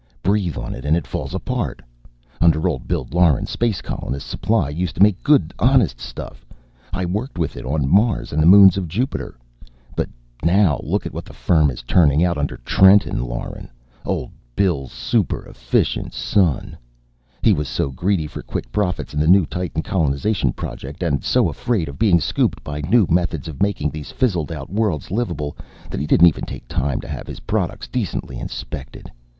[0.23, 1.79] "Breathe on it and it falls apart!
[2.41, 6.43] Under old Bill Lauren, Space Colonists' Supply used to make good, honest stuff.
[6.91, 9.37] I worked with it on Mars and the moons of Jupiter.
[9.95, 10.09] But
[10.43, 13.69] now look what the firm is turning out under Trenton Lauren,
[14.03, 16.75] old Bill's super efficient son!
[17.43, 21.47] He was so greedy for quick profits in the new Titan colonization project, and so
[21.47, 25.55] afraid of being scooped by new methods of making these fizzled out worlds livable,
[25.91, 29.07] that he didn't even take time to have his products decently inspected!